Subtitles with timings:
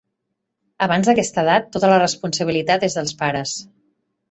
[0.85, 3.57] Abans d'aquesta edat, tota la responsabilitat és dels pares.